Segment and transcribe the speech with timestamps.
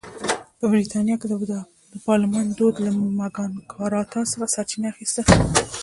[0.59, 1.27] په برېټانیا کې
[1.91, 5.21] د پارلمان دود له مګناکارتا څخه سرچینه اخیسته.